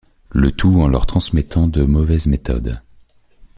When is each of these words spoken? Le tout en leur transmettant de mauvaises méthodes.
Le 0.31 0.51
tout 0.51 0.81
en 0.81 0.87
leur 0.87 1.05
transmettant 1.05 1.67
de 1.67 1.83
mauvaises 1.83 2.25
méthodes. 2.25 2.81